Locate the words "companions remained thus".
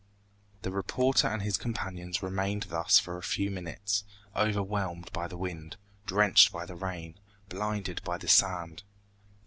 1.59-2.97